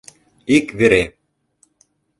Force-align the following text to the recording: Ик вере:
Ик 0.55 0.67
вере: 0.79 1.03